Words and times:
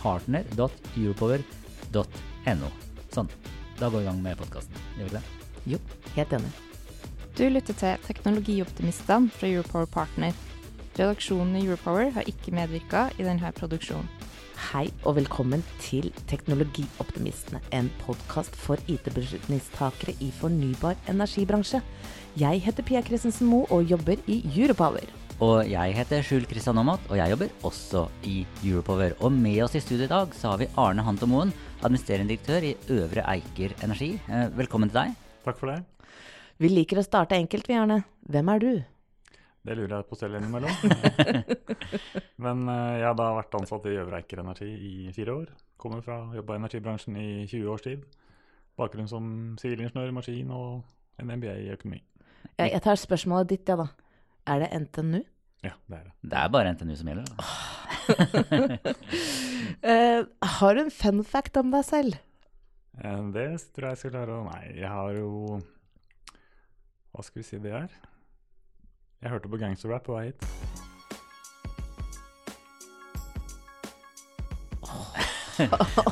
partner.europower.no. 0.00 2.68
Sånn. 3.14 3.28
Da 3.80 3.88
går 3.88 3.98
vi 3.98 4.04
i 4.04 4.10
gang 4.10 4.20
med 4.24 4.38
podkasten. 4.40 4.74
Gjør 4.98 5.04
vi 5.04 5.10
ikke 5.10 5.18
det? 5.18 5.26
Jo, 5.72 5.78
helt 6.16 6.32
enig. 6.36 6.52
Du 7.38 7.44
lytter 7.48 7.74
til 7.78 7.94
Teknologioptimistene 8.04 9.30
fra 9.32 9.46
Europower 9.48 9.88
Partner. 9.88 10.32
Redaksjonen 10.98 11.56
i 11.56 11.64
Europower 11.64 12.10
har 12.12 12.24
ikke 12.28 12.52
medvirka 12.52 13.08
i 13.16 13.24
denne 13.24 13.52
produksjonen. 13.56 14.08
Hei 14.60 14.90
og 15.08 15.16
velkommen 15.16 15.62
til 15.80 16.10
Teknologioptimistene, 16.28 17.62
en 17.72 17.88
podkast 18.02 18.52
for 18.60 18.76
IT-beslutningstakere 18.92 20.12
i 20.20 20.28
fornybar 20.36 21.00
energibransje. 21.08 21.80
Jeg 22.38 22.60
heter 22.66 22.84
Pia 22.84 23.00
Christensen 23.06 23.48
Moe 23.48 23.64
og 23.72 23.88
jobber 23.88 24.20
i 24.28 24.42
Europower. 24.52 25.08
Og 25.40 25.64
jeg 25.64 25.94
heter 25.96 26.20
Skjul 26.20 26.44
Kristian 26.44 26.76
Aamodt, 26.76 27.06
og 27.08 27.16
jeg 27.16 27.32
jobber 27.32 27.52
også 27.64 28.02
i 28.28 28.42
Europower. 28.60 29.14
Og 29.24 29.32
med 29.32 29.62
oss 29.64 29.72
i 29.78 29.80
studio 29.80 30.04
i 30.04 30.10
dag 30.10 30.34
så 30.36 30.50
har 30.50 30.58
vi 30.60 30.66
Arne 30.76 31.00
Hantomoen, 31.06 31.48
administrerende 31.80 32.34
direktør 32.34 32.66
i 32.68 32.74
Øvre 32.92 33.24
Eiker 33.32 33.72
Energi. 33.80 34.10
Eh, 34.28 34.50
Velkommen 34.58 34.92
til 34.92 34.98
deg. 34.98 35.14
Takk 35.46 35.56
for 35.56 35.72
det. 35.72 35.78
Vi 36.60 36.68
liker 36.68 37.00
å 37.00 37.04
starte 37.06 37.38
enkelt, 37.40 37.70
vi, 37.70 37.78
Arne. 37.80 38.02
Hvem 38.28 38.50
er 38.52 38.60
du? 38.60 38.68
Det 39.64 39.78
lurer 39.78 39.94
jeg 39.94 40.08
på 40.10 40.18
selv 40.20 40.36
innimellom. 40.36 40.76
Men 42.44 42.68
eh, 42.74 43.00
jeg 43.00 43.08
har 43.08 43.16
da 43.22 43.30
vært 43.38 43.58
ansatt 43.62 43.88
i 43.88 43.96
Øvre 43.96 44.20
Eiker 44.20 44.44
Energi 44.44 44.68
i 44.68 45.16
fire 45.16 45.38
år. 45.38 45.48
Kommer 45.80 46.04
fra 46.04 46.20
jobba 46.36 46.58
i 46.58 46.60
energibransjen 46.60 47.16
i 47.16 47.30
20 47.46 47.72
års 47.72 47.86
tid. 47.88 48.04
Bakgrunn 48.76 49.08
som 49.08 49.32
sivilingeniør 49.64 50.12
i 50.12 50.18
maskin 50.20 50.52
og 50.52 50.84
en 51.16 51.32
MBA 51.32 51.56
i 51.64 51.72
økonomi. 51.78 52.04
Jeg, 52.58 52.74
jeg 52.74 52.84
tar 52.84 53.00
spørsmålet 53.00 53.56
ditt, 53.56 53.72
ja 53.72 53.80
da. 53.86 53.88
Er 54.46 54.58
det 54.64 54.70
NTNU? 54.86 55.20
Ja, 55.64 55.74
det 55.90 55.98
er 55.98 56.04
det. 56.06 56.12
Det 56.32 56.38
er 56.40 56.48
bare 56.54 56.72
NTNU 56.72 56.94
som 56.96 57.08
gjelder. 57.10 57.24
Da. 57.28 57.34
uh, 59.84 60.20
har 60.56 60.74
du 60.74 60.80
en 60.86 60.90
fun 60.94 61.24
fact 61.24 61.56
om 61.60 61.70
deg 61.74 61.84
selv? 61.84 62.16
Eh, 63.00 63.20
Det 63.34 63.46
tror 63.74 63.86
jeg 63.90 63.90
jeg 63.94 63.98
skal 64.00 64.14
klare 64.16 64.38
å 64.40 64.44
Nei, 64.48 64.64
jeg 64.80 64.90
har 64.90 65.12
jo 65.14 65.60
Hva 67.14 67.22
skal 67.24 67.40
vi 67.42 67.46
si 67.46 67.60
det 67.62 67.72
er? 67.76 67.90
Jeg 69.20 69.30
hørte 69.34 69.52
på 69.52 69.60
gangsterrap 69.60 70.04
på 70.08 70.16
vei 70.16 70.30
hit. 70.30 70.46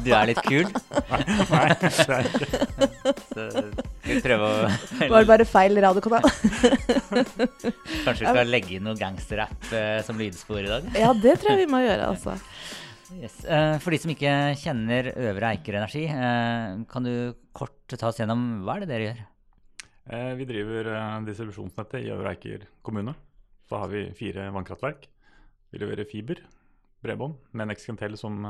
Du 0.05 0.11
er 0.13 0.27
litt 0.29 0.43
kul. 0.45 0.69
Nei, 1.53 1.69
det 1.81 1.89
er 2.05 2.29
ikke. 2.29 2.49
Vi 4.09 4.19
prøve 4.25 4.49
å 4.49 4.71
Var 5.13 5.23
det 5.25 5.29
bare 5.29 5.47
feil 5.49 5.79
radiokanal? 5.85 6.25
Kanskje 8.05 8.23
vi 8.23 8.27
skal 8.27 8.51
legge 8.51 8.77
inn 8.79 8.87
noe 8.89 8.99
gangsterrapp 8.99 9.71
eh, 9.77 10.01
som 10.07 10.19
lydspor 10.21 10.63
i 10.65 10.71
dag? 10.71 10.91
ja, 10.97 11.13
det 11.17 11.39
tror 11.41 11.55
jeg 11.55 11.67
vi 11.67 11.73
må 11.73 11.83
gjøre, 11.85 12.11
altså. 12.15 12.37
Yes. 13.17 13.39
Eh, 13.49 13.77
For 13.81 13.95
de 13.95 14.01
som 14.03 14.13
ikke 14.13 14.33
kjenner 14.61 15.11
Øvre 15.15 15.55
Eiker 15.55 15.79
Energi, 15.79 16.05
eh, 16.13 16.83
kan 16.91 17.07
du 17.07 17.13
kort 17.57 17.77
ta 17.95 18.11
oss 18.11 18.21
gjennom 18.21 18.43
hva 18.67 18.77
er 18.77 18.85
det 18.85 18.91
dere 18.91 19.07
gjør? 19.09 19.23
Eh, 20.13 20.33
Vi 20.41 20.49
driver 20.49 20.91
distribusjonsnettet 21.29 22.05
i 22.05 22.13
Øvre 22.13 22.35
Eiker 22.35 22.67
kommune. 22.85 23.17
Så 23.69 23.81
har 23.81 23.89
vi 23.93 24.07
fire 24.17 24.49
vannkraftverk. 24.53 25.09
Vi 25.73 25.81
leverer 25.81 26.09
fiber, 26.09 26.41
bredbånd, 27.05 27.37
med 27.53 27.69
Nexcantel 27.69 28.17
som 28.17 28.41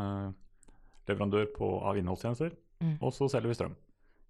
leverandør 1.08 1.48
på, 1.56 1.70
av 1.82 1.98
innholdstjenester. 1.98 2.52
Mm. 2.84 2.96
Og 3.02 3.10
så 3.14 3.26
selger 3.32 3.50
vi 3.50 3.56
strøm. 3.58 3.74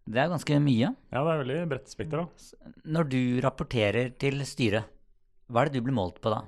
Det 0.08 0.20
er 0.22 0.30
ganske 0.32 0.58
mye. 0.64 0.88
Ja, 1.12 1.20
det 1.24 1.32
er 1.34 1.42
veldig 1.42 1.56
bredt 1.68 1.90
spekter, 1.92 2.22
da. 2.24 2.70
Når 2.88 3.08
du 3.12 3.18
rapporterer 3.44 4.12
til 4.20 4.40
styret, 4.48 4.88
hva 5.52 5.62
er 5.64 5.68
det 5.70 5.80
du 5.82 5.86
blir 5.88 5.96
målt 5.96 6.20
på 6.24 6.32
da? 6.32 6.42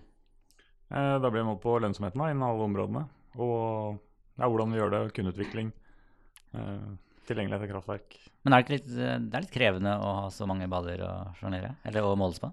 Eh, 0.90 1.16
Da 1.20 1.28
blir 1.28 1.42
jeg 1.42 1.48
målt 1.50 1.60
på 1.64 1.74
lønnsomheten 1.82 2.20
da, 2.22 2.30
innen 2.32 2.46
alle 2.46 2.64
områdene. 2.66 3.04
Og 3.36 3.98
ja, 4.40 4.48
hvordan 4.48 4.72
vi 4.72 4.80
gjør 4.80 4.94
det, 4.94 5.02
kundeutvikling, 5.16 5.72
eh, 6.56 6.88
tilgjengelighet 7.28 7.66
til 7.66 7.72
kraftverk. 7.74 8.16
Men 8.44 8.56
er 8.56 8.64
det, 8.64 8.78
litt, 8.78 8.88
det 8.96 9.34
er 9.36 9.44
litt 9.44 9.52
krevende 9.52 9.92
å 10.00 10.14
ha 10.22 10.30
så 10.32 10.46
mange 10.48 10.68
baller 10.72 11.02
å 11.04 11.12
sjonglere, 11.36 11.74
eller 11.84 12.06
å 12.08 12.16
måles 12.16 12.40
på? 12.40 12.48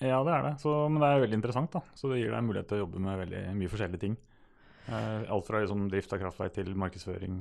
Ja, 0.00 0.20
det 0.24 0.32
er 0.32 0.44
det. 0.44 0.52
Så, 0.60 0.74
men 0.92 1.00
det 1.00 1.08
er 1.08 1.22
veldig 1.24 1.38
interessant, 1.40 1.72
da. 1.72 1.80
Så 1.96 2.08
det 2.12 2.20
gir 2.20 2.32
deg 2.32 2.44
mulighet 2.44 2.68
til 2.68 2.78
å 2.78 2.84
jobbe 2.84 3.00
med 3.04 3.18
veldig 3.24 3.40
mye 3.56 3.72
forskjellige 3.72 4.00
ting. 4.04 4.14
Eh, 4.88 5.24
alt 5.32 5.48
fra 5.48 5.60
liksom, 5.64 5.88
drift 5.92 6.12
av 6.12 6.20
kraftverk 6.22 6.54
til 6.56 6.70
markedsføring, 6.76 7.40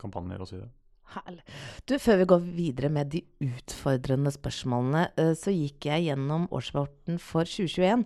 kampanjer 0.00 0.44
osv. 0.44 0.62
Herlig. 1.10 1.42
Du, 1.90 1.96
før 1.98 2.20
vi 2.20 2.28
går 2.30 2.44
videre 2.54 2.90
med 2.92 3.10
de 3.10 3.22
utfordrende 3.42 4.30
spørsmålene, 4.34 5.08
eh, 5.18 5.32
så 5.38 5.54
gikk 5.54 5.88
jeg 5.90 6.06
gjennom 6.06 6.46
årsrapporten 6.54 7.18
for 7.22 7.48
2021 7.48 8.04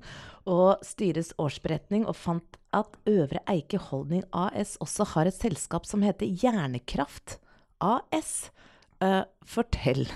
og 0.54 0.84
styrets 0.84 1.34
årsberetning 1.40 2.06
og 2.08 2.16
fant 2.16 2.58
at 2.74 2.96
Øvre 3.10 3.42
Eike 3.50 3.78
Holdning 3.90 4.24
AS 4.32 4.76
også 4.82 5.06
har 5.14 5.28
et 5.28 5.36
selskap 5.36 5.86
som 5.88 6.04
heter 6.04 6.26
Hjernekraft 6.26 7.38
AS. 7.84 8.50
Eh, 9.04 9.22
fortell. 9.44 10.06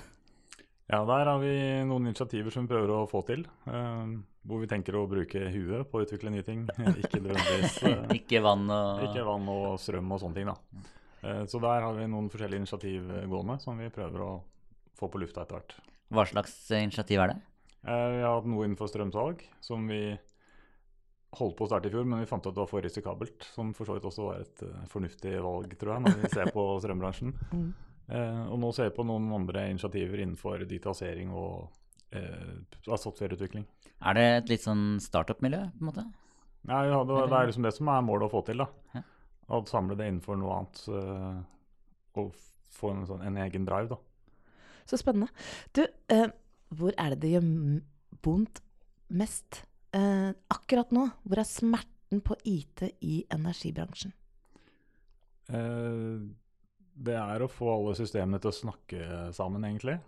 Ja, 0.89 1.03
der 1.05 1.29
har 1.29 1.39
vi 1.43 1.53
noen 1.85 2.09
initiativer 2.09 2.55
som 2.55 2.65
vi 2.65 2.73
prøver 2.73 2.95
å 2.95 3.07
få 3.11 3.21
til. 3.29 3.43
Uh, 3.69 4.17
hvor 4.49 4.63
vi 4.63 4.69
tenker 4.71 4.97
å 4.97 5.05
bruke 5.11 5.51
huet 5.53 5.91
på 5.91 6.01
å 6.01 6.07
utvikle 6.07 6.33
nye 6.33 6.47
ting. 6.47 6.63
Ikke 7.03 7.21
Ikke 8.17 8.41
vann 8.41 8.65
og 8.73 9.03
ikke 9.05 9.27
vann 9.27 9.51
og 9.53 9.75
strøm 9.83 10.15
og 10.17 10.23
sånne 10.23 10.39
ting. 10.39 10.49
da. 10.49 10.95
Eh, 11.23 11.45
så 11.51 11.61
der 11.63 11.85
har 11.85 11.97
vi 11.97 12.07
noen 12.11 12.31
forskjellige 12.33 12.63
initiativ 12.65 13.11
eh, 13.11 13.27
gående 13.31 13.59
som 13.63 13.79
vi 13.81 13.91
prøver 13.95 14.25
å 14.25 14.33
få 14.99 15.11
på 15.11 15.21
lufta 15.23 15.45
etter 15.45 15.59
hvert. 15.59 15.77
Hva 16.15 16.25
slags 16.29 16.57
eh, 16.71 16.85
initiativ 16.87 17.23
er 17.25 17.35
det? 17.35 17.39
Vi 17.89 18.23
har 18.25 18.35
hatt 18.35 18.49
noe 18.51 18.67
innenfor 18.67 18.91
strømsalg 18.91 19.45
som 19.63 19.87
vi 19.89 20.03
holdt 21.39 21.55
på 21.57 21.67
å 21.67 21.69
starte 21.71 21.89
i 21.89 21.93
fjor, 21.93 22.09
men 22.09 22.21
vi 22.21 22.29
fant 22.29 22.43
ut 22.43 22.51
at 22.51 22.57
det 22.57 22.63
var 22.65 22.71
for 22.71 22.85
risikabelt. 22.85 23.47
Som 23.55 23.71
for 23.77 23.89
så 23.89 23.95
vidt 23.97 24.09
også 24.09 24.27
var 24.27 24.43
et 24.43 24.63
fornuftig 24.91 25.37
valg, 25.45 25.77
tror 25.79 25.95
jeg, 25.95 26.05
når 26.05 26.17
vi 26.19 26.31
ser 26.33 26.51
på 26.53 26.65
strømbransjen. 26.83 27.35
Mm. 27.53 27.69
Og 28.51 28.57
nå 28.61 28.73
ser 28.75 28.89
vi 28.89 28.97
på 28.97 29.07
noen 29.07 29.29
andre 29.37 29.69
initiativer 29.71 30.25
innenfor 30.25 30.65
digitalisering 30.65 31.31
og 31.37 31.69
eh, 32.17 32.55
softwareutvikling. 32.89 33.67
Er 33.99 34.19
det 34.19 34.27
et 34.33 34.53
litt 34.55 34.65
sånn 34.65 34.99
startup-miljø, 35.03 35.69
på 35.77 35.85
en 35.85 35.91
måte? 35.91 36.07
Ja, 36.69 36.83
ja, 36.89 37.01
det, 37.07 37.23
det 37.31 37.39
er 37.39 37.51
liksom 37.53 37.67
det 37.69 37.75
som 37.77 37.91
er 37.93 38.05
målet 38.05 38.29
å 38.29 38.33
få 38.33 38.43
til. 38.49 38.65
da. 38.65 39.05
Å 39.49 39.63
samle 39.69 39.97
det 39.97 40.11
innenfor 40.11 40.37
noe 40.37 40.59
annet. 40.59 40.83
eh, 40.93 41.39
og 42.19 42.35
få 42.79 42.93
en, 42.93 43.07
sånn, 43.09 43.25
en 43.27 43.39
egen 43.45 43.67
drive, 43.69 43.95
da. 43.95 43.99
Så 44.89 44.99
spennende. 45.01 45.29
Du, 45.77 45.85
eh, 46.13 46.29
hvor 46.75 46.95
er 46.97 47.15
det 47.15 47.21
det 47.25 47.35
gjør 47.37 47.49
vondt 48.25 48.63
mest 49.19 49.63
eh, 49.97 50.31
akkurat 50.53 50.93
nå? 50.95 51.07
Hvor 51.25 51.41
er 51.41 51.49
smerten 51.49 52.23
på 52.25 52.37
IT 52.49 52.87
i 53.05 53.21
energibransjen? 53.35 54.15
Eh, 55.53 56.15
det 56.99 57.19
er 57.19 57.45
å 57.45 57.51
få 57.53 57.69
alle 57.75 57.97
systemene 57.99 58.41
til 58.43 58.51
å 58.51 58.57
snakke 58.57 59.03
sammen, 59.37 59.67
egentlig. 59.69 59.99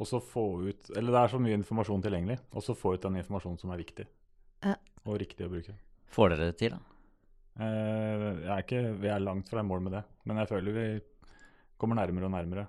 Og 0.00 0.06
så 0.08 0.20
få 0.22 0.44
ut 0.64 0.86
Eller 0.96 1.12
det 1.12 1.20
er 1.20 1.32
så 1.34 1.40
mye 1.42 1.58
informasjon 1.58 2.06
tilgjengelig. 2.06 2.38
Og 2.56 2.64
så 2.64 2.78
få 2.78 2.94
ut 2.94 3.02
den 3.04 3.18
informasjonen 3.20 3.58
som 3.60 3.74
er 3.74 3.82
viktig. 3.82 4.06
Og 5.04 5.18
riktig 5.20 5.44
å 5.44 5.52
bruke. 5.52 5.74
Får 6.14 6.32
dere 6.32 6.48
det 6.50 6.56
til, 6.62 6.78
da? 6.78 6.99
Eh, 7.58 8.26
jeg 8.44 8.52
er 8.54 8.62
ikke, 8.64 8.82
vi 9.00 9.10
er 9.10 9.22
langt 9.24 9.50
fra 9.50 9.62
i 9.62 9.66
mål 9.66 9.82
med 9.86 9.96
det, 9.98 10.04
men 10.28 10.38
jeg 10.42 10.50
føler 10.50 10.76
vi 10.76 10.86
kommer 11.80 11.98
nærmere 11.98 12.28
og 12.28 12.34
nærmere. 12.36 12.66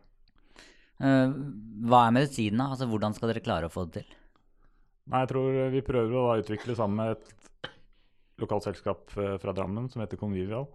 Eh, 1.02 1.36
hva 1.88 2.06
er 2.08 2.16
medisinen, 2.16 2.62
da? 2.64 2.72
Altså, 2.74 2.88
hvordan 2.90 3.16
skal 3.18 3.32
dere 3.32 3.46
klare 3.46 3.70
å 3.70 3.74
få 3.74 3.86
det 3.88 4.02
til? 4.02 4.18
Nei, 5.12 5.24
jeg 5.24 5.32
tror 5.32 5.62
vi 5.74 5.84
prøver 5.86 6.18
å 6.18 6.40
utvikle 6.42 6.78
sammen 6.78 7.02
med 7.02 7.16
et 7.16 7.72
lokalt 8.42 8.68
selskap 8.70 9.12
eh, 9.18 9.38
fra 9.42 9.56
Drammen 9.58 9.90
som 9.92 10.04
heter 10.04 10.20
Convivial. 10.22 10.70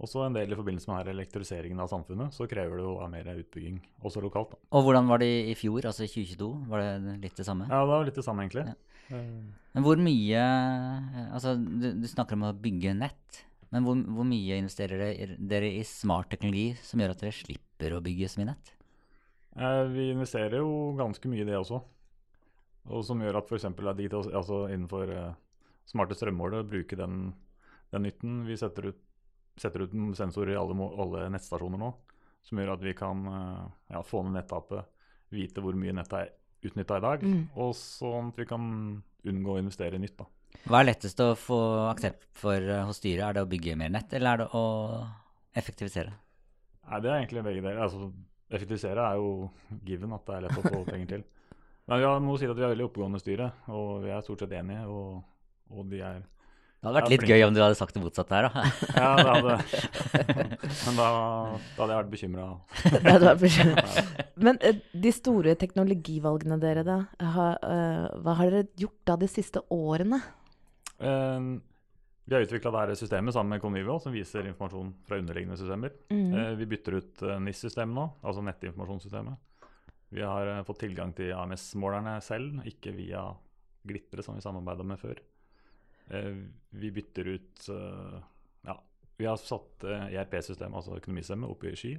Også 0.00 0.24
en 0.26 0.34
del 0.34 0.50
i 0.50 0.56
forbindelse 0.58 0.90
med 0.90 0.98
her 1.00 1.10
elektrifiseringen 1.12 1.78
av 1.80 1.90
samfunnet, 1.92 2.34
så 2.34 2.48
krever 2.50 2.80
det 2.80 2.84
jo 2.86 2.94
mer 3.12 3.28
utbygging, 3.38 3.76
også 4.02 4.22
lokalt. 4.24 4.50
Da. 4.56 4.58
Og 4.74 4.86
hvordan 4.88 5.06
var 5.10 5.22
det 5.22 5.28
i 5.52 5.54
fjor, 5.58 5.86
altså 5.86 6.04
i 6.06 6.10
2022? 6.10 6.48
Var 6.72 6.82
det 6.82 7.16
litt 7.22 7.36
det 7.38 7.46
samme? 7.46 7.68
Ja, 7.70 7.82
det 7.84 7.92
var 7.92 8.08
litt 8.08 8.18
det 8.18 8.26
samme, 8.26 8.42
egentlig. 8.46 8.66
Ja. 8.66 8.74
Eh, 9.14 9.64
Men 9.76 9.84
hvor 9.84 10.00
mye 10.00 10.44
Altså, 11.34 11.54
du, 11.60 11.90
du 12.00 12.06
snakker 12.08 12.38
om 12.38 12.46
å 12.48 12.54
bygge 12.56 12.94
nett. 12.96 13.44
Men 13.74 13.84
hvor, 13.86 13.98
hvor 14.16 14.26
mye 14.26 14.58
investerer 14.60 15.00
dere, 15.02 15.36
dere 15.38 15.70
i 15.78 15.82
smart 15.86 16.28
teknologi 16.30 16.74
som 16.82 17.00
gjør 17.02 17.14
at 17.14 17.22
dere 17.24 17.34
slipper 17.34 17.96
å 17.96 18.02
bygge 18.04 18.28
så 18.30 18.40
mye 18.40 18.52
nett? 18.52 18.74
Eh, 19.58 19.82
Vi 19.94 20.10
investerer 20.12 20.58
jo 20.62 20.94
ganske 20.98 21.30
mye 21.30 21.42
i 21.42 21.48
det 21.48 21.58
også. 21.58 21.80
Og 22.90 23.02
som 23.06 23.22
gjør 23.22 23.38
at 23.40 23.48
f.eks. 23.50 23.64
Altså 23.70 24.60
innenfor 24.70 25.10
eh, 25.10 25.32
smarte 25.90 26.16
strømmålere 26.18 26.66
bruke 26.68 26.98
den, 26.98 27.32
den 27.94 28.06
nytten. 28.06 28.42
Vi 28.48 28.56
setter 28.60 28.90
ut, 28.92 29.00
setter 29.60 29.84
ut 29.86 29.92
en 29.94 30.14
sensor 30.18 30.50
i 30.50 30.56
alle, 30.58 30.74
alle 30.98 31.28
nettstasjoner 31.34 31.78
nå, 31.78 31.92
som 32.44 32.58
gjør 32.60 32.72
at 32.74 32.82
vi 32.84 32.92
kan 32.98 33.26
eh, 33.30 33.66
ja, 33.94 34.02
få 34.02 34.22
ned 34.26 34.34
nettapet, 34.40 34.84
vite 35.34 35.62
hvor 35.64 35.74
mye 35.78 35.92
nettet 35.96 36.18
er 36.20 36.32
utnytta 36.64 36.96
i 36.98 37.04
dag, 37.04 37.22
Mm. 37.24 37.42
og 37.60 37.74
sånn 37.76 38.28
at 38.32 38.38
vi 38.40 38.46
kan 38.48 38.64
unngå 39.24 39.54
å 39.54 39.60
investere 39.60 39.96
i 39.96 40.02
nytt. 40.02 40.16
da. 40.18 40.26
Hva 40.68 40.80
er 40.80 40.86
lettest 40.92 41.18
å 41.20 41.34
få 41.36 41.58
aksept 41.90 42.24
for 42.38 42.56
eh, 42.56 42.84
hos 42.86 42.96
styret? 43.00 43.24
Er 43.28 43.32
det 43.38 43.42
å 43.44 43.50
bygge 43.50 43.76
mer 43.76 43.90
nett, 43.92 44.12
eller 44.16 44.32
er 44.32 44.42
det 44.44 44.48
å 44.54 44.64
effektivisere? 45.56 46.12
Nei, 46.88 47.00
Det 47.00 47.10
er 47.10 47.18
egentlig 47.22 47.44
begge 47.44 47.62
deler. 47.64 47.80
Altså, 47.84 48.10
effektivisere 48.50 49.00
er 49.10 49.16
jo 49.16 49.50
given 49.84 50.12
at 50.12 50.24
det 50.26 50.34
er 50.36 50.44
lett 50.46 50.58
å 50.60 50.64
få 50.68 50.84
penger 50.88 51.06
til. 51.14 51.24
Men 51.88 52.00
vi 52.00 52.04
har, 52.08 52.20
må 52.24 52.36
si 52.40 52.46
at 52.48 52.56
vi 52.56 52.62
er 52.64 52.72
veldig 52.72 52.86
oppegående 52.88 53.20
styre, 53.20 53.50
og 53.68 54.02
vi 54.04 54.10
er 54.14 54.22
stort 54.24 54.44
sett 54.44 54.52
enige. 54.56 54.84
Og, 54.88 55.22
og 55.70 55.88
de 55.90 56.00
er 56.00 56.22
Det 56.84 56.90
hadde 56.90 57.00
vært 57.00 57.12
litt 57.14 57.22
flink. 57.24 57.32
gøy 57.32 57.42
om 57.46 57.54
du 57.56 57.60
hadde 57.64 57.76
sagt 57.78 57.94
det 57.96 58.02
motsatte 58.04 58.36
her, 58.36 58.48
da. 58.52 58.64
Ja, 59.00 59.10
det 59.16 59.28
hadde 59.32 59.54
Men 60.84 60.98
da, 61.00 61.06
da 61.08 61.80
hadde 61.80 61.90
jeg 61.94 62.00
vært 62.02 62.10
bekymra. 62.12 62.46
Det 62.84 63.04
hadde 63.14 63.30
vært 63.30 63.40
bekymret. 63.40 64.32
Men 64.44 64.58
eh, 64.60 64.80
de 65.06 65.12
store 65.16 65.54
teknologivalgene 65.64 66.58
dere, 66.60 66.84
da. 66.84 66.98
ha- 67.38 67.54
eh, 67.64 68.08
hva 68.20 68.34
har 68.42 68.52
dere 68.52 68.68
gjort 68.84 69.00
da 69.08 69.16
de 69.24 69.30
siste 69.32 69.64
årene? 69.72 70.20
Eh, 71.00 71.48
vi 72.24 72.32
har 72.36 72.44
utvikla 72.46 72.70
dette 72.72 72.96
systemet 73.00 73.34
sammen 73.36 73.56
med 73.56 73.64
Convivio, 73.64 73.98
som 74.00 74.12
viser 74.14 74.46
informasjon 74.48 74.92
fra 75.08 75.18
underliggende 75.20 75.58
systemer. 75.60 75.92
Mm. 76.12 76.30
Eh, 76.36 76.52
vi 76.60 76.68
bytter 76.70 77.00
ut 77.00 77.24
eh, 77.24 77.40
NIS-systemet 77.48 77.96
nå, 77.96 78.06
altså 78.24 78.44
nettinformasjonssystemet. 78.44 79.40
Vi 80.14 80.22
har 80.24 80.52
eh, 80.58 80.62
fått 80.68 80.84
tilgang 80.84 81.12
til 81.16 81.32
AMS-målerne 81.36 82.18
selv, 82.24 82.60
ikke 82.68 82.92
via 82.96 83.26
Glitre, 83.84 84.22
som 84.24 84.36
vi 84.36 84.44
samarbeida 84.44 84.84
med 84.88 85.00
før. 85.00 85.18
Eh, 86.10 86.32
vi 86.70 86.90
bytter 86.90 87.28
ut 87.36 87.68
eh, 87.72 88.16
Ja, 88.68 88.78
vi 89.16 89.28
har 89.28 89.38
satt 89.40 89.86
eh, 89.88 90.10
ERP-systemet, 90.12 90.76
altså 90.76 90.98
økonomisystemet, 90.98 91.50
opp 91.50 91.64
i 91.64 91.76
sky. 91.78 91.94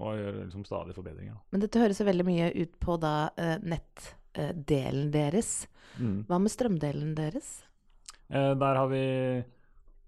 Og 0.00 0.16
gjør 0.16 0.38
liksom 0.44 0.64
stadig 0.64 0.94
forbedringer. 0.96 1.40
Men 1.50 1.64
dette 1.64 1.80
høres 1.82 1.98
jo 2.00 2.06
veldig 2.06 2.24
mye 2.24 2.52
ut 2.54 2.76
på 2.80 2.94
da 3.02 3.14
nettdelen 3.60 5.10
deres. 5.12 5.66
Hva 5.98 6.38
med 6.40 6.52
strømdelen 6.54 7.10
deres? 7.18 7.50
Eh, 8.30 8.54
der 8.56 8.78
har 8.78 8.88
vi 8.88 9.02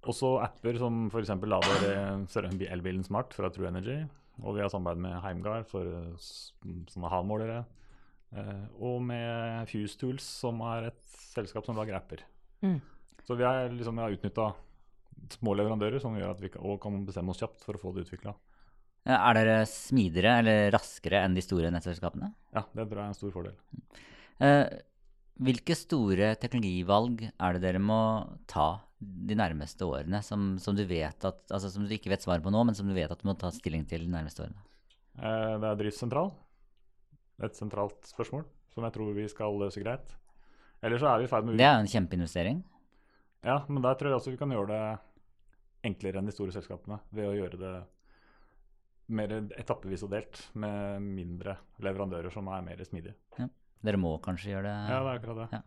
også 0.06 0.36
apper 0.46 0.78
som 0.80 1.08
f.eks. 1.10 1.34
lader 1.50 1.84
elbilen 2.72 3.04
smart 3.04 3.34
fra 3.36 3.50
True 3.52 3.68
Energy. 3.68 3.98
Og 4.40 4.56
vi 4.56 4.62
har 4.62 4.70
samarbeid 4.72 5.02
med 5.02 5.20
Heimgard 5.26 5.68
for 5.68 5.84
sånne 6.16 7.10
HAL-målere. 7.12 7.62
Eh, 8.32 8.64
og 8.80 9.02
med 9.04 9.68
Fuse 9.68 9.98
Tools, 10.00 10.24
som 10.24 10.62
er 10.64 10.88
et 10.88 11.00
selskap 11.34 11.66
som 11.66 11.76
lager 11.76 11.98
apper. 11.98 12.24
Mm. 12.64 12.78
Så 13.26 13.36
vi, 13.38 13.46
er, 13.46 13.70
liksom, 13.72 13.98
vi 13.98 14.04
har 14.04 14.14
utnytta 14.14 14.48
små 15.36 15.54
leverandører 15.58 16.02
som 16.02 16.16
gjør 16.18 16.32
at 16.34 16.40
vi 16.42 16.50
kan, 16.52 16.78
kan 16.82 17.02
bestemme 17.06 17.34
oss 17.34 17.42
kjapt 17.42 17.62
for 17.64 17.78
å 17.78 17.82
få 17.82 17.92
det 17.94 18.06
utvikla. 18.06 18.34
Er 19.02 19.34
dere 19.34 19.62
smidigere 19.66 20.36
eller 20.42 20.70
raskere 20.74 21.24
enn 21.26 21.34
de 21.34 21.42
store 21.42 21.72
nettselskapene? 21.74 22.30
Ja, 22.54 22.62
det 22.70 22.86
tror 22.86 23.00
jeg 23.00 23.04
er 23.04 23.10
en 23.10 23.18
stor 23.18 23.34
fordel. 23.34 23.56
Eh, 24.42 24.64
hvilke 25.42 25.74
store 25.78 26.32
teknologivalg 26.38 27.24
er 27.30 27.56
det 27.56 27.64
dere 27.64 27.82
må 27.82 28.00
ta 28.50 28.68
de 29.02 29.34
nærmeste 29.34 29.86
årene, 29.88 30.20
som, 30.22 30.52
som 30.62 30.76
du 30.78 30.84
vet 30.86 31.26
at, 31.26 31.40
altså 31.50 31.72
som 31.72 31.86
du 31.86 31.94
ikke 31.94 32.12
vet 32.12 32.22
svaret 32.22 32.44
på 32.44 32.52
nå, 32.54 32.62
men 32.68 32.78
som 32.78 32.86
du 32.86 32.94
vet 32.94 33.10
at 33.10 33.18
du 33.18 33.26
må 33.26 33.34
ta 33.38 33.50
stilling 33.54 33.82
til 33.90 34.06
de 34.06 34.12
nærmeste 34.12 34.44
årene? 34.44 34.62
Eh, 35.18 35.54
det 35.58 35.68
er 35.68 35.80
driftssentral. 35.80 36.30
Et 37.42 37.58
sentralt 37.58 38.06
spørsmål 38.06 38.46
som 38.72 38.86
jeg 38.86 38.94
tror 38.94 39.16
vi 39.16 39.26
skal 39.28 39.58
løse 39.58 39.82
greit. 39.82 40.14
Eller 40.82 41.02
så 41.02 41.10
er 41.10 41.22
vi 41.22 41.26
i 41.26 41.30
ferd 41.30 41.46
med 41.46 41.58
Det 41.58 41.66
er 41.66 41.74
jo 41.74 41.84
en 41.84 41.90
kjempeinvestering. 41.90 42.62
Ja, 43.42 43.62
men 43.68 43.82
der 43.82 43.98
tror 43.98 44.12
jeg 44.12 44.20
også 44.20 44.34
vi 44.34 44.38
kan 44.40 44.54
gjøre 44.54 44.70
det 44.70 44.82
enklere 45.88 46.20
enn 46.20 46.30
de 46.30 46.34
store 46.34 46.54
selskapene. 46.54 47.00
Ved 47.10 47.26
å 47.26 47.34
gjøre 47.36 47.58
det 47.58 47.74
mer 49.12 49.34
etappevis 49.58 50.04
og 50.06 50.12
delt, 50.14 50.38
med 50.54 51.02
mindre 51.02 51.58
leverandører 51.82 52.32
som 52.32 52.48
er 52.54 52.64
mer 52.64 52.82
smidige. 52.86 53.16
Dere 53.82 53.98
må 53.98 54.14
kanskje 54.22 54.54
gjøre 54.54 54.68
det? 54.68 54.74
Ja, 54.92 54.98
det 55.02 55.10
er 55.10 55.16
akkurat 55.18 55.40
det. 55.42 55.48
Ja. 55.58 55.62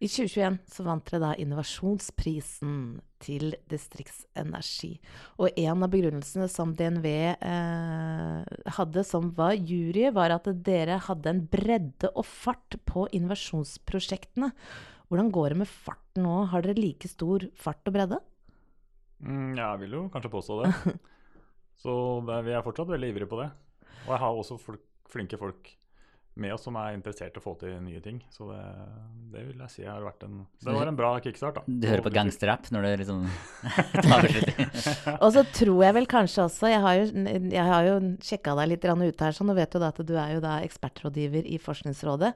I 0.00 0.08
2021 0.08 0.54
så 0.72 0.84
vant 0.86 1.10
dere 1.10 1.20
da 1.20 1.30
innovasjonsprisen 1.42 2.76
til 3.20 3.50
Distriktsenergi. 3.68 4.94
Og 5.36 5.58
en 5.60 5.84
av 5.84 5.90
begrunnelsene 5.92 6.46
som 6.48 6.72
DNV 6.78 7.08
eh, 7.10 8.54
hadde 8.78 9.04
som 9.04 9.28
var 9.36 9.58
jury, 9.58 10.06
var 10.16 10.32
at 10.38 10.48
dere 10.64 10.96
hadde 11.04 11.34
en 11.34 11.42
bredde 11.52 12.08
og 12.14 12.24
fart 12.24 12.78
på 12.88 13.04
innovasjonsprosjektene. 13.18 14.48
Hvordan 15.10 15.30
går 15.34 15.52
det 15.52 15.58
med 15.64 15.70
farten 15.70 16.22
nå? 16.22 16.34
Har 16.52 16.62
dere 16.62 16.78
like 16.78 17.08
stor 17.10 17.42
fart 17.58 17.88
og 17.90 17.96
bredde? 17.96 18.20
Mm, 19.20 19.56
ja, 19.58 19.72
jeg 19.72 19.80
vil 19.82 19.96
jo 19.98 20.02
kanskje 20.14 20.30
påstå 20.30 20.58
det. 20.62 20.70
Så 21.82 21.92
det, 22.28 22.36
vi 22.46 22.54
er 22.54 22.62
fortsatt 22.62 22.92
veldig 22.92 23.10
ivrige 23.10 23.30
på 23.30 23.40
det. 23.40 23.48
Og 24.06 24.12
jeg 24.14 24.20
har 24.22 24.38
også 24.38 24.58
folk, 24.62 24.84
flinke 25.10 25.40
folk 25.40 25.72
med 26.34 26.54
oss 26.54 26.62
som 26.64 26.76
er 26.78 26.94
interessert 26.94 27.34
i 27.36 27.40
å 27.40 27.42
få 27.42 27.54
til 27.60 27.74
nye 27.82 28.00
ting. 28.04 28.20
Så 28.32 28.46
det, 28.48 28.60
det 29.32 29.42
vil 29.48 29.62
jeg 29.64 29.72
si 29.72 29.84
har 29.86 30.04
vært 30.04 30.24
en 30.26 30.44
Det 30.62 30.74
var 30.74 30.90
en 30.90 30.98
bra 30.98 31.10
kickstart, 31.22 31.58
da. 31.58 31.64
Du 31.66 31.86
hører 31.88 32.04
på 32.06 32.12
gangsterrapp 32.14 32.70
når 32.72 32.86
du 32.86 32.90
liksom 33.02 33.26
tar 34.06 34.26
beslutning? 34.26 34.70
Og 35.24 35.28
så 35.36 35.44
tror 35.50 35.84
jeg 35.86 35.96
vel 35.98 36.08
kanskje 36.10 36.46
også 36.46 36.70
Jeg 36.72 36.82
har 36.84 36.98
jo, 37.00 37.06
jeg 37.50 37.66
har 37.72 37.88
jo 37.88 37.94
sjekka 38.24 38.56
deg 38.60 38.74
litt 38.74 38.86
grann 38.86 39.04
ut 39.04 39.24
her, 39.26 39.36
sånn, 39.36 39.52
og 39.52 39.58
vet 39.58 39.74
jo 39.76 39.82
da 39.82 39.92
at 39.92 40.02
du 40.06 40.14
er 40.16 40.36
jo 40.36 40.44
da 40.44 40.58
ekspertrådgiver 40.66 41.48
i 41.50 41.60
Forskningsrådet. 41.62 42.34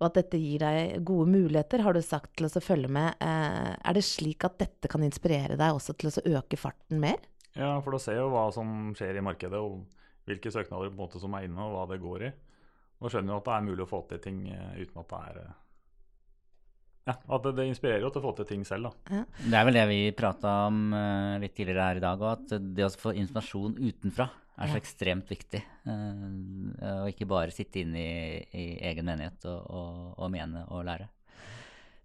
Og 0.00 0.08
at 0.08 0.16
dette 0.18 0.40
gir 0.40 0.64
deg 0.64 1.04
gode 1.06 1.30
muligheter, 1.30 1.84
har 1.84 1.94
du 1.94 2.02
sagt, 2.02 2.32
til 2.38 2.48
å 2.48 2.62
følge 2.64 2.90
med. 2.90 3.14
Eh, 3.22 3.74
er 3.78 3.94
det 3.94 4.02
slik 4.06 4.42
at 4.46 4.58
dette 4.58 4.90
kan 4.90 5.04
inspirere 5.06 5.58
deg 5.60 5.76
også 5.76 5.94
til 5.94 6.10
å 6.10 6.40
øke 6.40 6.58
farten 6.58 6.98
mer? 7.02 7.22
Ja, 7.54 7.76
for 7.84 7.94
da 7.94 8.00
ser 8.02 8.18
jeg 8.18 8.24
jo 8.24 8.32
hva 8.32 8.48
som 8.54 8.90
skjer 8.98 9.20
i 9.20 9.22
markedet, 9.22 9.60
og 9.60 9.84
hvilke 10.26 10.50
søknader 10.50 10.90
på 10.90 10.96
en 10.96 11.02
måte 11.04 11.22
som 11.22 11.36
er 11.38 11.46
inne, 11.46 11.62
og 11.62 11.76
hva 11.76 11.86
det 11.92 12.02
går 12.02 12.26
i. 12.26 12.32
Og 13.02 13.10
skjønner 13.10 13.34
jo 13.34 13.40
at 13.42 13.48
det 13.50 13.54
er 13.58 13.66
mulig 13.66 13.84
å 13.84 13.90
få 13.90 14.00
til 14.08 14.20
ting 14.24 14.44
eh, 14.54 14.76
uten 14.84 15.00
at 15.02 15.10
det 15.10 15.20
er 15.28 15.40
eh, 15.42 15.52
Ja, 17.10 17.14
at 17.36 17.42
det, 17.44 17.50
det 17.58 17.66
inspirerer 17.68 18.00
jo 18.06 18.12
til 18.14 18.22
å 18.22 18.24
få 18.28 18.32
til 18.38 18.46
ting 18.48 18.62
selv, 18.64 18.88
da. 19.10 19.24
Det 19.36 19.58
er 19.58 19.66
vel 19.68 19.76
det 19.76 19.82
vi 19.90 19.98
prata 20.16 20.54
om 20.70 20.78
eh, 20.96 21.34
litt 21.42 21.52
tidligere 21.58 21.88
her 21.90 22.00
i 22.00 22.04
dag 22.06 22.22
òg, 22.24 22.30
at 22.38 22.54
det 22.78 22.86
å 22.86 22.92
få 22.96 23.12
informasjon 23.20 23.76
utenfra 23.82 24.28
er 24.54 24.70
så 24.70 24.76
Ja. 24.78 24.80
ekstremt 24.80 25.28
viktig. 25.28 25.60
Eh, 25.90 27.02
og 27.02 27.10
ikke 27.10 27.26
bare 27.28 27.52
sitte 27.52 27.82
inne 27.82 27.98
i, 28.00 28.38
i 28.54 28.64
egen 28.88 29.04
menighet 29.10 29.44
og, 29.50 29.66
og, 29.68 30.00
og 30.22 30.30
mene 30.32 30.62
og 30.70 30.84
lære. 30.86 31.10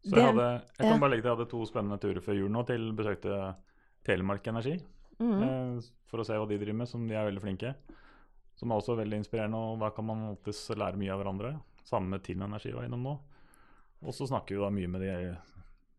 Så 0.04 0.16
jeg, 0.16 0.26
hadde, 0.32 0.48
jeg 0.80 0.88
kan 0.88 1.00
bare 1.04 1.12
legge 1.12 1.24
til 1.26 1.30
jeg 1.30 1.38
hadde 1.38 1.50
to 1.52 1.62
spennende 1.68 2.00
turer 2.00 2.24
før 2.24 2.38
jul 2.40 2.52
nå 2.56 2.62
til 2.68 2.86
besøkte 2.98 3.40
Telemark 4.08 4.48
Energi. 4.48 4.78
Mm. 5.20 5.82
For 6.08 6.24
å 6.24 6.26
se 6.26 6.38
hva 6.40 6.46
de 6.48 6.56
driver 6.58 6.78
med, 6.80 6.88
som 6.88 7.04
de 7.08 7.16
er 7.20 7.28
veldig 7.28 7.42
flinke. 7.44 7.74
Som 8.60 8.72
er 8.72 8.82
også 8.82 8.98
veldig 9.00 9.22
inspirerende, 9.22 9.60
og 9.60 9.80
der 9.80 9.94
kan 9.96 10.08
man 10.08 10.26
alltids 10.34 10.66
lære 10.76 11.00
mye 11.00 11.14
av 11.14 11.22
hverandre. 11.22 11.54
Sammen 11.88 12.12
med 12.12 12.26
Tinn 12.26 12.44
Energi 12.44 12.74
var 12.76 12.88
innom 12.88 13.06
nå. 13.08 13.14
Og 14.04 14.16
så 14.16 14.28
snakker 14.28 14.56
vi 14.56 14.64
da 14.64 14.72
mye 14.74 14.92
med 14.92 15.04
de 15.04 15.14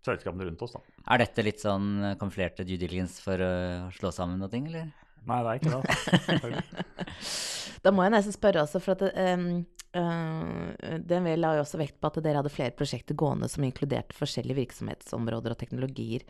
selskapene 0.05 0.47
rundt 0.49 0.63
oss, 0.65 0.77
da. 0.77 0.83
Er 1.13 1.23
dette 1.25 1.45
litt 1.45 1.63
sånn 1.63 2.15
kamuflerte 2.21 2.65
due 2.69 2.81
diligence 2.81 3.21
for 3.25 3.41
å 3.41 3.53
slå 3.97 4.13
sammen 4.15 4.41
noe 4.41 4.53
ting, 4.53 4.69
eller? 4.71 4.93
Nei, 5.29 5.41
det 5.45 5.51
er 5.51 5.61
ikke 5.61 5.73
det. 5.75 6.55
altså. 6.61 7.57
Da 7.81 7.93
må 7.97 8.05
jeg 8.05 8.13
nesten 8.13 8.35
spørre 8.35 8.61
også, 8.61 8.81
for 8.85 8.93
at 8.93 9.15
um, 9.17 9.63
uh, 9.97 10.97
DNV 11.01 11.31
la 11.39 11.55
jo 11.57 11.63
også 11.65 11.81
vekt 11.81 11.97
på 11.97 12.11
at 12.11 12.19
dere 12.21 12.43
hadde 12.43 12.53
flere 12.53 12.77
prosjekter 12.77 13.17
gående 13.17 13.49
som 13.49 13.65
inkluderte 13.65 14.17
forskjellige 14.19 14.59
virksomhetsområder 14.59 15.55
og 15.55 15.61
teknologier. 15.63 16.27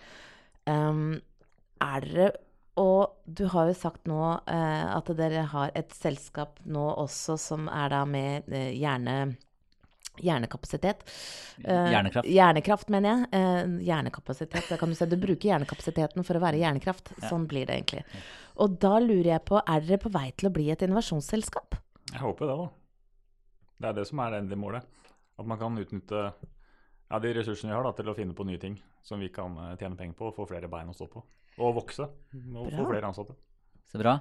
Um, 0.71 1.19
er 1.83 2.07
dere 2.07 2.29
Og 2.81 3.13
du 3.29 3.45
har 3.53 3.69
jo 3.69 3.77
sagt 3.77 4.09
nå 4.09 4.23
eh, 4.49 4.89
at 4.95 5.13
dere 5.19 5.45
har 5.53 5.73
et 5.77 5.93
selskap 5.93 6.59
nå 6.65 6.87
også 7.03 7.37
som 7.41 7.69
er 7.69 7.93
da 7.93 8.03
med 8.09 8.49
eh, 8.49 8.73
hjerne 8.79 9.37
hjernekapasitet. 10.21 11.05
Eh, 11.65 11.91
Hjernekraft. 11.93 12.29
Hjernekraft, 12.29 12.91
mener 12.93 13.11
jeg. 13.11 13.29
Eh, 13.37 13.75
hjernekapasitet. 13.89 14.69
Da 14.69 14.79
kan 14.81 14.91
du 14.91 14.97
si 14.99 15.09
du 15.09 15.17
bruker 15.21 15.53
hjernekapasiteten 15.53 16.27
for 16.27 16.37
å 16.37 16.43
være 16.43 16.61
hjernekraft. 16.61 17.13
Ja. 17.17 17.31
Sånn 17.31 17.47
blir 17.51 17.69
det 17.69 17.79
egentlig. 17.79 18.05
Og 18.61 18.77
da 18.83 18.99
lurer 19.01 19.35
jeg 19.35 19.45
på, 19.49 19.61
er 19.61 19.87
dere 19.87 20.01
på 20.03 20.13
vei 20.13 20.29
til 20.37 20.51
å 20.51 20.55
bli 20.55 20.69
et 20.73 20.85
innovasjonsselskap? 20.87 21.79
Jeg 22.11 22.23
håper 22.23 22.51
det, 22.51 22.57
da. 22.61 22.69
Det 23.81 23.91
er 23.91 23.99
det 24.01 24.07
som 24.11 24.21
er 24.21 24.33
det 24.33 24.43
endelige 24.43 24.61
målet. 24.61 24.89
At 25.41 25.49
man 25.49 25.61
kan 25.61 25.79
utnytte 25.81 26.25
ja, 26.31 27.19
de 27.19 27.35
ressursene 27.35 27.73
vi 27.73 27.79
har 27.79 27.87
da, 27.87 27.95
til 27.97 28.11
å 28.13 28.17
finne 28.17 28.37
på 28.37 28.47
nye 28.49 28.61
ting 28.61 28.77
som 29.07 29.23
vi 29.23 29.31
kan 29.33 29.57
eh, 29.57 29.77
tjene 29.81 29.97
penger 29.99 30.19
på 30.19 30.29
og 30.31 30.37
få 30.37 30.49
flere 30.51 30.69
bein 30.71 30.91
å 30.93 30.97
stå 30.97 31.09
på. 31.11 31.25
Og 31.61 31.77
vokse. 31.83 32.09
Og 32.09 32.67
Bra. 32.71 32.77
få 32.81 32.89
flere 32.91 33.11
ansatte. 33.13 33.37
Så 33.91 33.99
bra. 33.99 34.13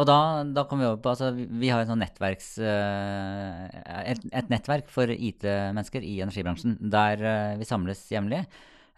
Og 0.00 0.06
da, 0.08 0.14
da 0.56 0.62
kommer 0.64 0.86
vi 0.86 0.88
over 0.88 1.00
på 1.04 1.10
altså, 1.12 1.26
vi- 1.36 1.68
har 1.68 1.82
et 1.84 1.90
nettverks, 2.00 2.46
eh, 2.64 3.66
et, 4.14 4.22
et 4.32 4.48
nettverk 4.48 4.88
for 4.88 5.10
IT-mennesker 5.12 6.00
i 6.00 6.14
energibransjen 6.24 6.78
der 6.80 7.20
eh, 7.20 7.56
vi 7.60 7.68
samles 7.68 8.00
jevnlig. 8.08 8.46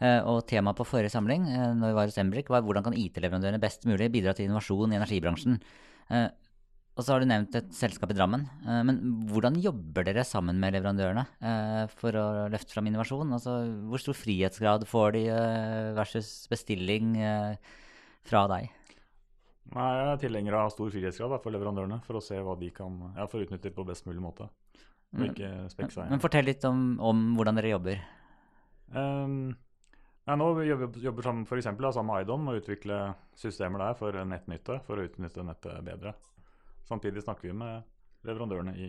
Eh, 0.00 0.20
og 0.30 0.44
temaet 0.48 0.78
på 0.78 0.86
forrige 0.86 1.10
samling 1.12 1.48
når 1.50 1.90
vi 1.90 1.96
var 1.98 2.06
hos 2.12 2.20
Embrik, 2.22 2.48
var 2.48 2.62
hvordan 2.62 2.86
kan 2.86 2.94
IT-leverandørene 2.94 3.58
best 3.60 3.82
mulig 3.90 4.06
bidra 4.14 4.32
til 4.38 4.46
innovasjon 4.46 4.94
i 4.94 5.00
energibransjen. 5.00 5.58
Og 6.98 7.04
så 7.06 7.12
har 7.14 7.20
du 7.22 7.28
nevnt 7.30 7.54
et 7.58 7.68
selskap 7.74 8.10
i 8.12 8.16
Drammen. 8.16 8.42
Men 8.66 8.96
hvordan 9.30 9.58
jobber 9.62 10.04
dere 10.04 10.24
sammen 10.26 10.58
med 10.60 10.74
leverandørene 10.74 11.22
for 12.00 12.16
å 12.18 12.24
løfte 12.50 12.74
fram 12.74 12.88
innovasjon? 12.90 13.30
Altså, 13.36 13.54
hvor 13.88 14.02
stor 14.02 14.16
frihetsgrad 14.18 14.84
får 14.90 15.14
de 15.16 15.22
versus 15.96 16.32
bestilling 16.50 17.14
fra 18.26 18.46
deg? 18.50 18.70
Nei, 19.70 19.88
Jeg 19.94 20.06
er 20.12 20.20
tilhenger 20.24 20.56
av 20.58 20.70
stor 20.74 20.90
frihetsgrad 20.90 21.36
for 21.42 21.54
leverandørene, 21.54 22.00
for 22.02 22.18
å 22.18 22.22
se 22.24 22.38
hva 22.42 22.56
de 22.58 22.70
kan 22.74 22.96
ja, 23.16 23.26
for 23.30 23.38
å 23.38 23.46
utnytte 23.46 23.68
det 23.68 23.74
på 23.76 23.86
best 23.86 24.06
mulig 24.08 24.22
måte. 24.24 24.48
Og 25.12 25.18
Men- 25.20 25.30
ikke 25.34 25.50
spekke 25.70 25.92
seg. 25.92 26.10
Men 26.10 26.22
fortell 26.22 26.44
litt 26.44 26.64
om, 26.64 26.98
om 27.00 27.36
hvordan 27.36 27.58
dere 27.58 27.74
jobber. 27.74 28.00
Um, 28.94 29.56
ja, 30.26 30.34
nå 30.36 30.48
jobber 30.66 30.86
vi 30.94 31.00
jobber 31.06 31.22
sammen 31.22 31.46
for 31.46 31.58
eksempel, 31.58 31.86
da, 31.86 31.92
sammen 31.92 32.14
med 32.14 32.26
Idon 32.26 32.44
med 32.44 32.54
å 32.54 32.60
utvikle 32.62 32.98
systemer 33.38 33.78
der 33.78 33.94
for 33.94 34.12
nettnytte, 34.12 34.80
for 34.86 34.96
å 34.98 35.06
utnytte 35.06 35.44
nettet 35.46 35.84
bedre. 35.86 36.14
Samtidig 36.86 37.22
snakker 37.22 37.48
vi 37.50 37.52
med 37.54 37.82
leverandørene 38.26 38.74
i, 38.76 38.88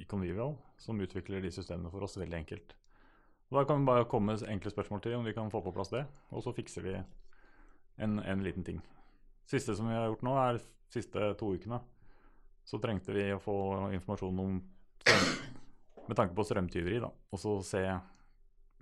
i 0.00 0.04
Convivial, 0.08 0.56
som 0.80 1.00
utvikler 1.00 1.42
de 1.44 1.50
systemene 1.54 1.90
for 1.92 2.02
oss 2.02 2.16
veldig 2.16 2.38
enkelt. 2.40 2.74
Og 3.52 3.58
Da 3.58 3.64
kan 3.68 3.80
vi 3.82 3.86
bare 3.86 4.08
komme 4.08 4.32
enkle 4.48 4.72
spørsmål 4.72 5.02
til 5.04 5.14
om 5.18 5.24
vi 5.24 5.34
kan 5.36 5.50
få 5.52 5.60
på 5.62 5.74
plass 5.74 5.92
det, 5.92 6.06
og 6.32 6.42
så 6.42 6.54
fikser 6.56 6.82
vi 6.82 6.94
en, 8.02 8.18
en 8.18 8.44
liten 8.44 8.66
ting. 8.66 8.80
Siste 9.48 9.76
som 9.78 9.88
vi 9.88 9.96
har 9.96 10.10
gjort 10.10 10.24
nå, 10.26 10.36
er 10.38 10.58
de 10.58 10.64
siste 10.92 11.32
to 11.40 11.52
ukene. 11.56 11.80
Så 12.64 12.78
trengte 12.82 13.14
vi 13.14 13.26
å 13.34 13.40
få 13.42 13.56
informasjon 13.96 14.40
om 14.42 14.58
strøm, 15.02 15.30
med 16.06 16.18
tanke 16.18 16.36
på 16.36 16.44
strømtyveri, 16.46 17.00
da, 17.02 17.10
og 17.10 17.40
så 17.40 17.56
se 17.66 17.82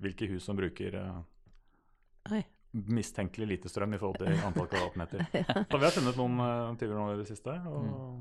hvilke 0.01 0.29
hus 0.31 0.45
som 0.49 0.57
bruker 0.57 0.97
eh, 1.01 2.43
mistenkelig 2.71 3.49
lite 3.55 3.69
strøm 3.73 3.95
i 3.95 4.01
forhold 4.01 4.21
til 4.21 4.45
antall 4.47 4.69
kvadratmeter. 4.73 5.25
Så 5.71 5.79
vi 5.79 5.85
har 5.87 5.95
funnet 5.95 6.21
noen 6.21 6.43
uh, 6.45 6.77
tyver 6.81 6.97
nå 6.97 7.09
i 7.15 7.19
det 7.21 7.27
siste. 7.29 7.57
Og, 7.69 8.21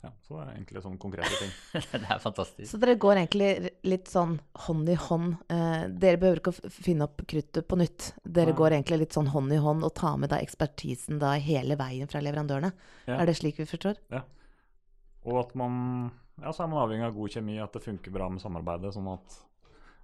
ja, 0.00 0.10
så 0.24 0.38
det 0.38 0.44
er 0.46 0.52
egentlig 0.54 0.82
sånne 0.84 1.00
konkrete 1.00 1.36
ting. 1.36 1.50
det 1.92 2.00
er 2.00 2.20
fantastisk. 2.22 2.70
Så 2.70 2.80
dere 2.80 2.96
går 3.00 3.18
egentlig 3.20 3.72
litt 3.84 4.08
sånn 4.08 4.38
hånd 4.64 4.88
i 4.88 4.96
hånd. 4.96 5.34
Eh, 5.52 5.82
dere 5.92 6.20
behøver 6.22 6.40
ikke 6.40 6.54
å 6.54 6.72
finne 6.72 7.08
opp 7.08 7.20
kruttet 7.28 7.68
på 7.68 7.76
nytt. 7.80 8.14
Dere 8.24 8.54
Nei. 8.54 8.58
går 8.62 8.76
egentlig 8.78 9.02
litt 9.02 9.18
sånn 9.18 9.28
hånd 9.34 9.52
i 9.52 9.60
hånd 9.60 9.84
og 9.84 9.92
tar 10.00 10.16
med 10.22 10.32
da 10.32 10.40
ekspertisen 10.40 11.20
da 11.20 11.34
hele 11.36 11.76
veien 11.80 12.08
fra 12.08 12.22
leverandørene. 12.24 12.72
Ja. 13.10 13.18
Er 13.18 13.28
det 13.28 13.36
slik 13.42 13.60
vi 13.60 13.68
forstår? 13.68 14.00
Ja. 14.14 14.24
Og 15.28 15.42
at 15.42 15.52
man 15.58 15.76
ja, 16.40 16.52
så 16.52 16.64
er 16.64 16.70
man 16.72 16.80
avhengig 16.80 17.04
av 17.04 17.16
god 17.16 17.34
kjemi, 17.34 17.58
at 17.60 17.74
det 17.76 17.84
funker 17.84 18.14
bra 18.14 18.30
med 18.32 18.40
samarbeidet. 18.40 18.94
Sånn 18.96 19.10
at 19.12 19.36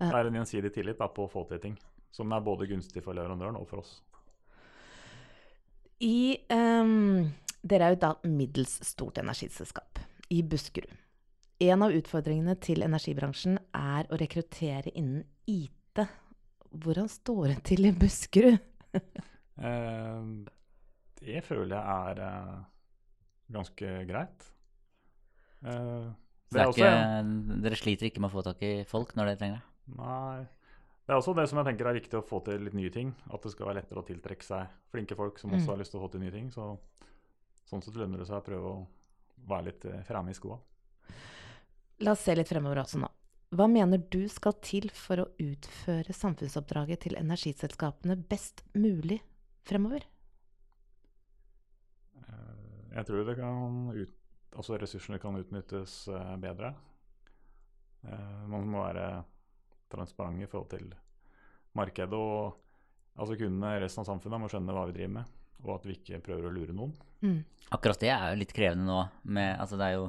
det 0.02 0.12
er 0.12 0.28
en 0.28 0.42
gjensidig 0.42 0.74
tillit 0.74 1.00
da, 1.00 1.08
på 1.08 1.24
å 1.24 1.32
få 1.32 1.46
til 1.48 1.62
ting. 1.62 1.78
Som 2.12 2.32
er 2.36 2.44
både 2.44 2.68
gunstig 2.68 3.00
for 3.04 3.16
leverandøren 3.16 3.56
og 3.56 3.64
for 3.70 3.80
oss. 3.80 3.96
I 6.04 6.36
ehm, 6.52 7.32
Dere 7.66 7.88
er 7.88 7.94
jo 7.96 8.00
da 8.04 8.12
middels 8.30 8.76
stort 8.86 9.18
energiselskap 9.18 9.98
i 10.34 10.42
Buskerud. 10.46 10.92
En 11.66 11.82
av 11.86 11.94
utfordringene 11.96 12.54
til 12.60 12.84
energibransjen 12.84 13.56
er 13.74 14.06
å 14.12 14.18
rekruttere 14.20 14.92
innen 14.92 15.24
IT. 15.48 16.02
Hvordan 16.76 17.08
står 17.08 17.54
det 17.54 17.62
til 17.72 17.88
i 17.90 17.94
Buskerud? 17.96 18.58
Eh, 19.56 20.24
det 21.16 21.38
føler 21.46 21.70
jeg 21.78 22.10
er 22.12 22.18
eh, 22.26 22.56
ganske 23.56 23.92
greit. 24.04 24.42
Eh, 25.64 26.10
det 26.52 26.60
er 26.60 26.68
også 26.68 26.84
ikke, 26.84 27.62
dere 27.64 27.78
sliter 27.80 28.10
ikke 28.10 28.20
med 28.20 28.28
å 28.28 28.34
få 28.34 28.42
tak 28.44 28.60
i 28.68 28.72
folk 28.84 29.14
når 29.16 29.30
dere 29.30 29.40
trenger 29.40 29.62
det? 29.62 29.96
Nei. 29.96 30.42
Det 31.06 31.14
er 31.14 31.22
også 31.22 31.32
det 31.38 31.46
som 31.48 31.62
jeg 31.62 31.70
tenker 31.70 31.88
er 31.88 31.96
viktig 31.96 32.18
å 32.20 32.24
få 32.28 32.42
til 32.44 32.66
litt 32.68 32.76
nye 32.76 32.92
ting. 32.92 33.14
At 33.32 33.48
det 33.48 33.54
skal 33.54 33.70
være 33.70 33.78
lettere 33.80 34.02
å 34.02 34.06
tiltrekke 34.10 34.44
seg 34.44 34.76
flinke 34.92 35.16
folk 35.16 35.40
som 35.40 35.56
også 35.56 35.64
Mm. 35.64 35.72
har 35.72 35.80
lyst 35.80 35.94
til 35.96 36.00
å 36.00 36.04
få 36.04 36.12
til 36.12 36.24
nye 36.26 36.34
ting. 36.36 36.52
Så, 36.52 36.68
sånn 37.66 37.82
sett 37.84 37.98
lønner 37.98 38.22
det 38.22 38.28
seg 38.28 38.40
å 38.40 38.46
prøve 38.46 38.72
å 38.72 38.80
være 39.50 39.68
litt 39.68 39.86
eh, 39.88 40.02
fremme 40.06 40.32
i 40.32 40.38
skoa. 40.38 40.58
La 42.04 42.12
oss 42.12 42.24
se 42.26 42.34
litt 42.36 42.50
fremover 42.50 42.82
også 42.82 43.00
nå. 43.02 43.10
Hva 43.56 43.68
mener 43.70 44.02
du 44.10 44.26
skal 44.28 44.56
til 44.64 44.88
for 44.92 45.22
å 45.22 45.28
utføre 45.40 46.14
samfunnsoppdraget 46.14 47.04
til 47.06 47.16
energiselskapene 47.18 48.18
best 48.28 48.64
mulig 48.74 49.20
fremover? 49.68 50.04
Eh, 52.20 52.52
Jeg 52.96 53.08
tror 53.08 53.24
det 53.24 53.38
kan 53.38 53.90
ut, 53.94 54.12
altså 54.56 54.78
ressursene 54.80 55.22
kan 55.22 55.38
utnyttes 55.38 56.04
eh, 56.08 56.36
bedre. 56.42 56.74
Man 58.46 58.68
må 58.70 58.84
være 58.84 59.24
transparent 59.90 60.38
i 60.38 60.46
forhold 60.46 60.68
til 60.70 60.92
markedet. 61.74 62.14
Og 62.14 62.54
altså 63.18 63.34
kundene, 63.40 63.80
resten 63.82 64.04
av 64.04 64.06
samfunnet, 64.12 64.38
må 64.38 64.50
skjønne 64.52 64.76
hva 64.76 64.84
vi 64.86 64.94
driver 64.94 65.14
med. 65.16 65.32
Og 65.64 65.76
at 65.78 65.86
vi 65.88 65.96
ikke 65.96 66.22
prøver 66.24 66.48
å 66.48 66.54
lure 66.54 66.74
noen. 66.76 66.92
Mm. 67.24 67.40
Akkurat 67.74 68.00
det 68.02 68.12
er 68.12 68.30
jo 68.30 68.40
litt 68.42 68.54
krevende 68.54 68.86
nå. 68.86 69.00
Med, 69.24 69.56
altså 69.62 69.78
det 69.80 69.88
er 69.88 69.96
jo 69.96 70.08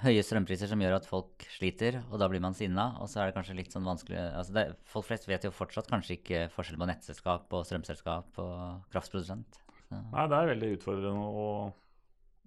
høye 0.00 0.22
strømpriser 0.24 0.70
som 0.70 0.80
gjør 0.80 0.94
at 0.96 1.08
folk 1.08 1.44
sliter, 1.52 1.98
og 2.08 2.20
da 2.22 2.28
blir 2.32 2.40
man 2.42 2.56
sinna. 2.56 2.88
Og 3.02 3.10
så 3.12 3.22
er 3.22 3.30
det 3.30 3.36
kanskje 3.36 3.56
litt 3.58 3.74
sånn 3.74 3.86
vanskelig 3.86 4.20
altså 4.22 4.56
det, 4.56 4.66
Folk 4.88 5.08
flest 5.08 5.28
vet 5.28 5.44
jo 5.44 5.54
fortsatt 5.54 5.90
kanskje 5.90 6.18
ikke 6.18 6.44
forskjell 6.54 6.80
på 6.80 6.88
nettselskap 6.90 7.56
og 7.56 7.66
strømselskap 7.68 8.40
og 8.42 8.92
kraftprodusent. 8.94 9.60
Så, 9.86 9.98
Nei, 10.12 10.28
det 10.30 10.38
er 10.38 10.52
veldig 10.52 10.70
utfordrende 10.78 11.26
å, 11.42 11.50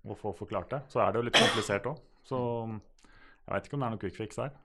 å 0.09 0.17
få 0.19 0.33
forklart 0.37 0.73
det. 0.73 0.81
Så 0.91 1.03
er 1.03 1.11
det 1.11 1.21
jo 1.21 1.27
litt 1.27 1.39
komplisert 1.39 1.91
òg. 1.91 2.01
Så 2.27 2.39
jeg 2.69 3.53
veit 3.53 3.69
ikke 3.69 3.77
om 3.77 3.83
det 3.83 3.87
er 3.87 3.95
noe 3.95 4.01
quick 4.01 4.17
fix 4.17 4.39
der. 4.39 4.57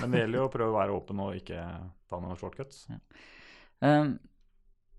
Men 0.00 0.14
det 0.14 0.22
gjelder 0.22 0.40
jo 0.40 0.46
å 0.46 0.52
prøve 0.52 0.72
å 0.72 0.78
være 0.78 0.96
åpen 0.96 1.20
og 1.22 1.36
ikke 1.38 1.60
ta 2.10 2.18
noen 2.22 2.38
shortcuts. 2.40 2.86
Um, 3.84 4.16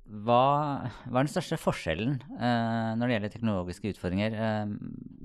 hva, 0.07 0.87
hva 1.03 1.19
er 1.19 1.25
den 1.25 1.31
største 1.31 1.57
forskjellen 1.59 2.13
eh, 2.39 2.91
når 2.95 3.03
det 3.03 3.15
gjelder 3.15 3.31
teknologiske 3.33 3.91
utfordringer 3.91 4.35
eh, 4.39 4.69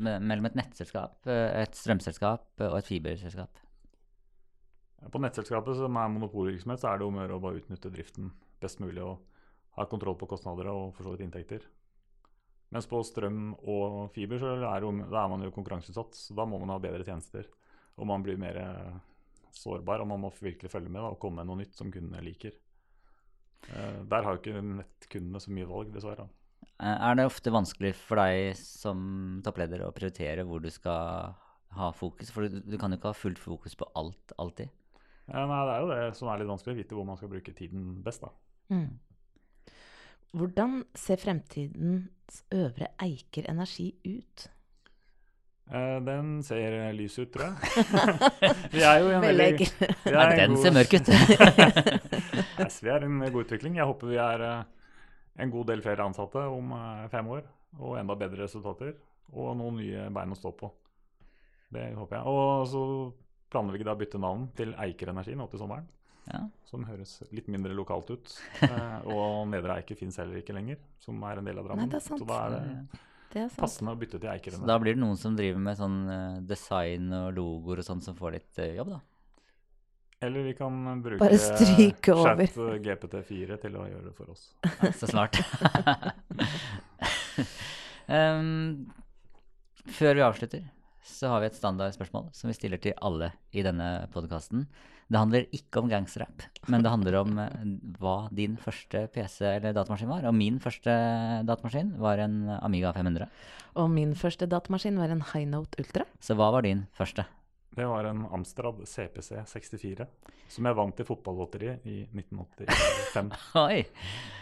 mellom 0.02 0.48
et 0.48 0.56
nettselskap, 0.58 1.20
eh, 1.30 1.60
et 1.62 1.76
strømselskap 1.78 2.64
og 2.66 2.78
et 2.80 2.88
fiberselskap? 2.88 3.60
På 5.12 5.20
nettselskapet 5.22 5.78
som 5.78 5.98
er 5.98 6.10
monopolvirksomhet, 6.14 6.82
så 6.82 6.90
er 6.90 6.98
det 6.98 7.06
om 7.06 7.18
å 7.18 7.22
gjøre 7.22 7.38
å 7.38 7.44
bare 7.44 7.62
utnytte 7.62 7.92
driften 7.94 8.32
best 8.62 8.82
mulig 8.82 9.02
og 9.02 9.22
ha 9.78 9.86
kontroll 9.90 10.18
på 10.18 10.28
kostnader 10.30 10.70
og 10.72 10.92
for 10.96 11.06
så 11.06 11.14
vidt 11.14 11.24
inntekter. 11.26 11.64
Mens 12.72 12.88
på 12.88 13.02
strøm 13.04 13.52
og 13.68 14.10
fiber 14.14 14.40
så 14.40 14.54
er, 14.56 14.82
da 14.82 15.22
er 15.22 15.30
man 15.30 15.44
jo 15.44 15.52
konkurranseutsatt, 15.54 16.16
så 16.16 16.36
da 16.36 16.46
må 16.48 16.58
man 16.62 16.72
ha 16.72 16.80
bedre 16.82 17.04
tjenester. 17.04 17.46
Og 18.00 18.08
man 18.08 18.24
blir 18.24 18.38
mer 18.40 18.58
eh, 18.58 19.00
sårbar, 19.52 20.02
og 20.02 20.08
man 20.08 20.22
må 20.24 20.32
virkelig 20.38 20.70
følge 20.72 20.90
med 20.90 21.02
da, 21.02 21.10
og 21.12 21.20
komme 21.20 21.42
med 21.42 21.50
noe 21.50 21.60
nytt 21.60 21.76
som 21.76 21.92
kundene 21.92 22.22
liker. 22.24 22.56
Eh, 23.71 23.99
der 24.11 24.25
har 24.26 24.35
jo 24.37 24.40
ikke 24.42 24.62
nettkundene 24.62 25.40
så 25.42 25.52
mye 25.54 25.69
valg, 25.71 25.92
dessverre. 25.95 26.28
Eh, 26.81 26.97
Er 27.11 27.14
det 27.19 27.26
ofte 27.28 27.52
vanskelig 27.54 27.95
for 27.95 28.19
deg 28.23 28.57
som 28.59 29.40
toppleder 29.45 29.85
å 29.87 29.92
prioritere 29.95 30.45
hvor 30.49 30.62
du 30.62 30.71
skal 30.71 31.35
ha 31.78 31.90
fokus? 31.97 32.31
For 32.35 32.49
du, 32.49 32.61
du 32.61 32.76
kan 32.78 32.90
jo 32.92 32.99
ikke 32.99 33.12
ha 33.12 33.19
fullt 33.19 33.38
fokus 33.40 33.76
på 33.78 33.88
alt 33.95 34.35
alltid. 34.38 34.69
Ja, 35.31 35.47
nei, 35.47 35.61
det 35.69 35.73
er 35.75 35.81
jo 35.85 35.92
det 35.92 36.16
som 36.19 36.28
er 36.28 36.40
litt 36.42 36.50
vanskelig, 36.50 36.75
å 36.75 36.81
vite 36.83 36.97
hvor 36.99 37.07
man 37.07 37.16
skal 37.21 37.31
bruke 37.31 37.54
tiden 37.57 38.02
best. 38.02 38.25
da. 38.26 38.33
Mm. 38.75 38.99
Hvordan 40.33 40.78
ser 40.97 41.21
fremtidens 41.21 42.42
Øvre 42.57 42.88
Eiker 43.04 43.47
Energi 43.52 43.92
ut? 44.09 44.49
Eh, 45.71 45.99
den 46.04 46.42
ser 46.45 46.75
lys 46.97 47.14
ut, 47.23 47.31
tror 47.33 47.52
jeg. 47.52 47.54
vi 48.75 48.83
er 48.85 48.99
jo 49.00 49.09
i 49.09 49.14
en 49.14 49.23
Veldig 49.25 49.47
er 50.11 50.33
en 50.33 50.38
den 50.40 50.57
god- 50.57 50.62
ser 50.64 50.75
mørk 50.76 50.97
ut. 50.99 51.12
Yes, 52.62 52.76
vi 52.85 52.90
er 52.92 53.02
i 53.02 53.09
en 53.09 53.23
god 53.33 53.45
utvikling. 53.47 53.78
Jeg 53.78 53.87
håper 53.88 54.11
vi 54.11 54.19
er 54.21 54.42
eh, 54.47 54.64
en 55.42 55.50
god 55.54 55.66
del 55.73 55.81
flere 55.83 56.04
ansatte 56.04 56.42
om 56.52 56.75
eh, 56.76 57.07
fem 57.11 57.31
år, 57.33 57.47
og 57.81 57.97
enda 57.99 58.14
bedre 58.19 58.45
resultater. 58.45 58.92
og 59.33 59.54
noen 59.57 59.78
nye 59.81 60.11
bein 60.12 60.35
å 60.35 60.37
stå 60.37 60.50
på. 60.52 60.69
Det 61.73 61.87
håper 61.97 62.19
jeg. 62.19 62.26
Og 62.28 62.66
så 62.69 62.83
planlegger 63.52 63.78
vi 63.81 63.88
da 63.88 63.95
å 63.97 64.00
bytte 64.02 64.21
navn 64.21 64.49
til 64.57 64.75
Eiker 64.76 65.09
Energi 65.14 65.35
nå 65.38 65.47
til 65.49 65.62
sommeren. 65.62 65.87
Ja. 66.28 66.42
Som 66.69 66.85
høres 66.87 67.16
litt 67.35 67.49
mindre 67.50 67.73
lokalt 67.75 68.11
ut. 68.12 68.35
Eh, 68.69 69.09
og 69.11 69.49
Nedre 69.50 69.78
Eiker 69.81 69.97
fins 69.99 70.21
heller 70.21 70.38
ikke 70.42 70.54
lenger, 70.54 70.76
som 71.02 71.16
er 71.26 71.40
en 71.40 71.49
del 71.49 71.59
av 71.59 71.66
Drammen. 71.71 71.88
Nei, 71.88 71.95
det 71.97 72.02
er 72.02 72.07
sant. 72.11 72.21
Så 72.23 72.28
da 72.28 72.42
er 72.45 72.59
det. 72.59 73.00
Passende 73.56 73.94
å 73.94 73.98
bytte 73.98 74.20
til 74.22 74.54
Så 74.54 74.66
da 74.68 74.76
blir 74.82 74.96
det 74.96 75.02
noen 75.02 75.18
som 75.20 75.36
driver 75.38 75.62
med 75.62 75.78
sånn 75.78 75.98
eh, 76.12 76.36
design 76.48 77.08
og 77.16 77.32
logoer 77.36 77.82
og 77.82 77.88
sånn, 77.88 78.02
som 78.04 78.18
får 78.18 78.36
litt 78.36 78.62
eh, 78.62 78.76
jobb, 78.78 78.94
da. 78.96 79.00
Eller 80.22 80.44
vi 80.46 80.52
kan 80.54 80.76
bruke 81.02 81.28
chat 81.34 82.06
eh, 82.06 82.76
GPT4 82.84 83.56
til 83.64 83.78
å 83.80 83.86
gjøre 83.90 84.04
det 84.06 84.14
for 84.14 84.30
oss. 84.30 84.52
Så 85.00 85.10
snart. 85.10 85.40
um, 88.18 88.92
før 89.98 90.20
vi 90.20 90.24
avslutter, 90.28 90.68
så 91.02 91.32
har 91.32 91.42
vi 91.42 91.50
et 91.50 91.59
standardspørsmål 91.59 92.30
som 92.37 92.50
vi 92.50 92.56
stiller 92.56 92.80
til 92.82 92.97
alle 93.02 93.32
i 93.52 93.64
denne 93.66 94.09
podkasten. 94.14 94.66
Det 95.12 95.21
handler 95.21 95.49
ikke 95.52 95.82
om 95.82 95.90
gangsterrap, 95.90 96.44
men 96.73 96.85
det 96.85 96.92
handler 96.92 97.18
om 97.18 97.40
eh, 97.42 97.64
hva 98.00 98.14
din 98.32 98.54
første 98.61 99.04
PC 99.12 99.44
eller 99.59 99.75
datamaskin 99.76 100.09
var. 100.09 100.25
Og 100.30 100.37
min 100.37 100.56
første 100.62 100.94
datamaskin 101.49 101.92
var 102.00 102.23
en 102.23 102.38
Amiga 102.62 102.94
500. 102.97 103.28
Og 103.82 103.90
min 103.92 104.14
første 104.16 104.49
datamaskin 104.49 104.97
var 105.00 105.12
en 105.12 105.25
High 105.35 105.50
Note 105.50 105.82
Ultra. 105.82 106.06
Så 106.23 106.38
hva 106.38 106.49
var 106.54 106.64
din 106.64 106.87
første? 106.97 107.26
Det 107.73 107.85
var 107.88 108.04
en 108.04 108.26
Amstrad 108.32 108.82
CPC 108.88 109.42
64 109.49 110.06
som 110.52 110.66
jeg 110.68 110.76
vant 110.76 110.99
i 111.00 111.06
fotballotteriet 111.09 111.87
i 111.88 112.02
1985. 112.12 113.30
Oi! 113.62 113.78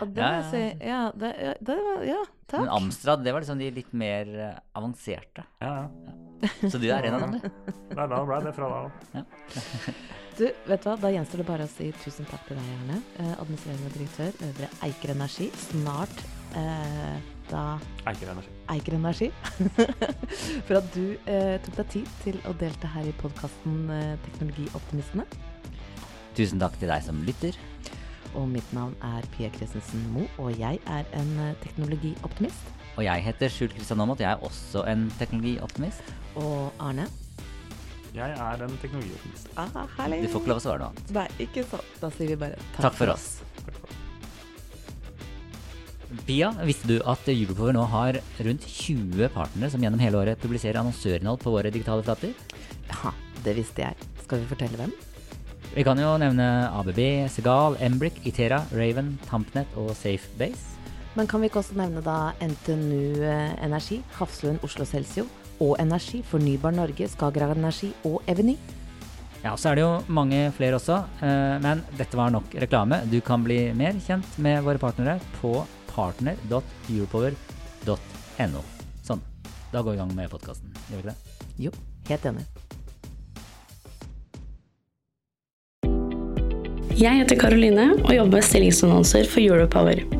Og 0.02 0.14
det 0.16 0.26
jeg 0.26 0.48
si 0.50 0.62
Ja, 0.88 1.04
det, 1.14 1.30
det 1.62 1.76
var 1.86 2.02
Ja, 2.08 2.18
takk. 2.46 2.64
Men 2.64 2.72
Amstrad, 2.74 3.22
det 3.26 3.34
var 3.34 3.44
liksom 3.44 3.62
de 3.62 3.70
litt 3.74 3.94
mer 3.94 4.34
eh, 4.34 4.58
avanserte. 4.78 5.46
Ja, 5.62 5.76
ja. 5.86 6.16
Så 6.72 6.80
du 6.80 6.86
er 6.88 7.06
en 7.08 7.18
av 7.18 7.26
dem, 7.26 7.36
du. 7.36 7.68
Nei, 7.98 8.06
da 8.12 8.20
ble 8.24 8.40
det 8.46 8.54
fra 8.56 8.70
da 8.72 8.80
av. 8.86 8.90
Du, 10.40 10.46
vet 10.64 10.80
du 10.80 10.86
hva, 10.88 10.94
Da 10.96 11.10
gjenstår 11.12 11.42
det 11.42 11.44
bare 11.50 11.66
å 11.66 11.68
si 11.68 11.90
tusen 12.00 12.24
takk 12.30 12.46
til 12.48 12.56
deg, 12.56 12.68
Arne. 12.78 13.00
Eh, 13.20 13.32
administrerende 13.34 13.90
direktør 13.92 14.46
Øvre 14.46 14.68
Eiker 14.86 15.12
Energi. 15.12 15.48
Snart 15.66 16.22
eh, 16.56 17.18
da 17.50 17.64
Eiker 18.08 18.30
Energi. 18.32 18.54
Eiker 18.72 18.96
Energi. 18.96 19.28
For 20.68 20.78
at 20.78 20.88
du 20.94 21.04
eh, 21.28 21.58
tok 21.66 21.76
deg 21.82 21.92
tid 21.92 22.14
til 22.24 22.40
å 22.48 22.54
delta 22.62 22.88
her 22.94 23.10
i 23.10 23.14
podkasten 23.20 23.82
eh, 23.92 24.14
Teknologioptimistene. 24.30 25.28
Tusen 26.38 26.62
takk 26.62 26.78
til 26.80 26.88
deg 26.88 27.04
som 27.04 27.20
lytter. 27.26 27.58
Og 28.38 28.46
mitt 28.48 28.72
navn 28.72 28.94
er 29.02 29.26
Pia 29.34 29.50
Christensen 29.52 30.04
Moe, 30.14 30.28
og 30.38 30.54
jeg 30.56 30.78
er 30.86 31.08
en 31.18 31.32
eh, 31.42 31.56
teknologioptimist. 31.64 32.76
Og 32.98 33.04
jeg 33.06 33.22
heter 33.24 33.48
Skjult 33.52 33.74
Kristian 33.76 34.00
Aamodt. 34.02 34.20
Jeg 34.20 34.32
er 34.34 34.44
også 34.46 34.82
en 34.90 35.06
teknologioptimist. 35.18 36.02
Og 36.40 36.72
Arne 36.82 37.06
Jeg 38.14 38.34
er 38.34 38.64
en 38.66 38.78
teknologioptimist. 38.82 39.48
ah, 39.56 39.68
herlig. 39.98 40.22
Du 40.24 40.28
får 40.32 40.40
ikke 40.42 40.50
lov 40.50 40.58
å 40.58 40.64
svare 40.64 40.78
noe 40.82 40.90
annet. 40.90 41.12
Nei, 41.14 41.28
ikke 41.46 41.64
sant. 41.70 41.94
Da 42.00 42.10
sier 42.10 42.32
vi 42.34 42.36
bare 42.40 42.58
takk, 42.74 42.82
Takk 42.88 42.98
for 42.98 43.14
oss. 43.14 43.28
Pia, 46.26 46.50
visste 46.66 46.88
du 46.90 46.96
at 47.06 47.28
Europower 47.30 47.74
nå 47.76 47.84
har 47.92 48.18
rundt 48.42 48.64
20 48.66 49.28
partnere 49.30 49.70
som 49.70 49.82
gjennom 49.84 50.00
hele 50.02 50.18
året 50.18 50.40
publiserer 50.42 50.80
annonsørinnhold 50.82 51.38
på 51.44 51.52
våre 51.54 51.70
digitale 51.70 52.02
flater? 52.02 52.34
Ja, 52.90 53.12
det 53.44 53.54
visste 53.60 53.84
jeg. 53.86 54.08
Skal 54.24 54.42
vi 54.42 54.50
fortelle 54.50 54.80
hvem? 54.80 54.90
Vi 55.70 55.84
kan 55.86 56.00
jo 56.02 56.16
nevne 56.18 56.48
ABB, 56.74 56.98
Segal, 57.30 57.76
Embrick, 57.78 58.18
Itera, 58.26 58.64
Raven, 58.74 59.12
Tampnet 59.30 59.70
og 59.78 59.92
Safebase. 59.94 60.79
Men 61.18 61.26
kan 61.26 61.42
vi 61.42 61.48
ikke 61.50 61.58
også 61.60 61.74
nevne 61.78 62.00
da 62.06 62.32
NTNU 62.38 63.22
eh, 63.26 63.64
Energi, 63.64 63.98
Hafslund 64.18 64.58
Oslo 64.66 64.84
Celsio 64.86 65.24
og 65.60 65.76
Energi, 65.82 66.22
Fornybar 66.22 66.72
Norge, 66.76 67.08
Skagerrak 67.10 67.56
Energi 67.58 67.90
og 68.06 68.22
Eveny? 68.30 68.56
Ja, 69.40 69.56
så 69.56 69.68
er 69.70 69.74
det 69.78 69.84
jo 69.86 70.02
mange 70.12 70.52
flere 70.56 70.74
også, 70.76 70.96
eh, 71.24 71.56
men 71.64 71.82
dette 71.98 72.16
var 72.18 72.30
nok 72.30 72.44
reklame. 72.62 72.96
Du 73.10 73.20
kan 73.24 73.44
bli 73.44 73.72
mer 73.74 73.92
kjent 74.06 74.38
med 74.38 74.62
våre 74.66 74.78
partnere 74.78 75.20
på 75.40 75.66
partner.europower.no. 75.90 78.60
Sånn. 79.02 79.20
Da 79.72 79.82
går 79.82 79.90
vi 79.90 79.96
i 79.96 80.00
gang 80.04 80.14
med 80.14 80.30
podkasten. 80.30 80.68
Gjør 80.90 80.96
vi 81.00 81.02
ikke 81.02 81.10
det? 81.10 81.18
Jo, 81.66 81.70
helt 82.12 82.24
enig. 82.30 82.44
Jeg 87.00 87.16
heter 87.22 87.36
Karoline 87.40 87.96
og 87.96 88.12
jobber 88.12 88.42
med 88.42 88.44
stillingsannonser 88.44 89.24
for 89.24 89.40
Europower. 89.40 90.19